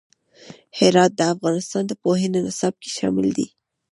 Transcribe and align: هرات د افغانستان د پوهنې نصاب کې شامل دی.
هرات 0.79 1.11
د 1.15 1.21
افغانستان 1.33 1.83
د 1.87 1.91
پوهنې 2.03 2.39
نصاب 2.47 2.73
کې 2.81 2.89
شامل 2.97 3.27
دی. 3.37 3.47